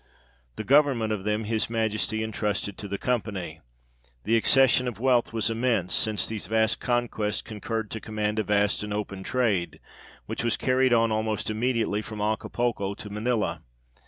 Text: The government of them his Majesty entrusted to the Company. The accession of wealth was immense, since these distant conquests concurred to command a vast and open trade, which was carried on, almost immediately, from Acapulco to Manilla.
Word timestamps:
The 0.55 0.63
government 0.63 1.13
of 1.13 1.25
them 1.25 1.43
his 1.43 1.69
Majesty 1.69 2.23
entrusted 2.23 2.75
to 2.79 2.87
the 2.87 2.97
Company. 2.97 3.61
The 4.23 4.35
accession 4.35 4.87
of 4.87 4.99
wealth 4.99 5.31
was 5.31 5.51
immense, 5.51 5.93
since 5.93 6.25
these 6.25 6.47
distant 6.47 6.79
conquests 6.79 7.43
concurred 7.43 7.91
to 7.91 8.01
command 8.01 8.39
a 8.39 8.43
vast 8.43 8.81
and 8.81 8.95
open 8.95 9.21
trade, 9.21 9.79
which 10.25 10.43
was 10.43 10.57
carried 10.57 10.91
on, 10.91 11.11
almost 11.11 11.51
immediately, 11.51 12.01
from 12.01 12.19
Acapulco 12.19 12.95
to 12.95 13.09
Manilla. 13.11 13.61